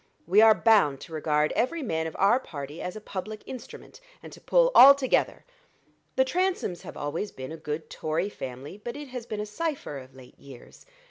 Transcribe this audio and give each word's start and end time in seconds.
We 0.25 0.41
are 0.41 0.55
bound 0.55 0.99
to 1.01 1.13
regard 1.13 1.51
every 1.51 1.83
man 1.83 2.07
of 2.07 2.15
our 2.17 2.39
party 2.39 2.81
as 2.81 2.95
a 2.95 2.99
public 3.01 3.43
instrument, 3.45 4.01
and 4.23 4.33
to 4.33 4.41
pull 4.41 4.71
all 4.73 4.95
together. 4.95 5.45
The 6.15 6.25
Transomes 6.25 6.81
have 6.81 6.97
always 6.97 7.31
been 7.31 7.51
a 7.51 7.55
good 7.55 7.87
Tory 7.87 8.27
family, 8.27 8.81
but 8.83 8.95
it 8.97 9.09
has 9.09 9.27
been 9.27 9.39
a 9.41 9.45
cipher 9.45 9.99
of 9.99 10.15
late 10.15 10.39
years. 10.39 10.87